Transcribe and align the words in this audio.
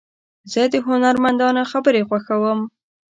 زه 0.51 0.61
د 0.73 0.75
هنرمندانو 0.87 1.61
خبرې 1.71 2.01
خوښوم. 2.09 2.59